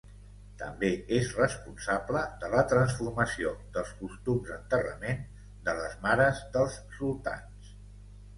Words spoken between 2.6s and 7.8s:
transformació dels costums d'enterrament de les mares dels sultans.